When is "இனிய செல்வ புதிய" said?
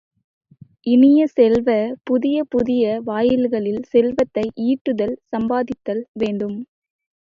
0.87-2.43